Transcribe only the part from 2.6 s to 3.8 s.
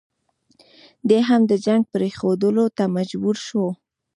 ته مجبور شو.